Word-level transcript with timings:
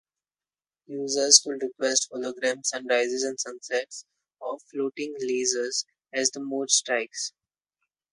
Users 0.87 1.39
could 1.45 1.61
request 1.61 2.09
holograms, 2.11 2.65
sunrises 2.65 3.21
and 3.21 3.39
sunsets, 3.39 4.07
or 4.39 4.57
floating 4.71 5.13
lasers 5.21 5.85
as 6.11 6.31
the 6.31 6.39
mood 6.39 6.71
strikes. 6.71 7.33